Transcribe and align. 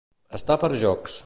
Estar 0.39 0.57
per 0.65 0.71
jocs. 0.85 1.19